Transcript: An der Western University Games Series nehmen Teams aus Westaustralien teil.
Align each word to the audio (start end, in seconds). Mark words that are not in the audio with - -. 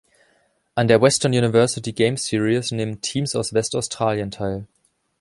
An 0.73 0.87
der 0.87 0.99
Western 0.99 1.31
University 1.31 1.93
Games 1.93 2.25
Series 2.25 2.71
nehmen 2.71 3.01
Teams 3.01 3.35
aus 3.35 3.53
Westaustralien 3.53 4.31
teil. 4.31 4.65